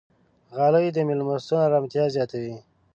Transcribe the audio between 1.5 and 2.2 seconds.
ارامتیا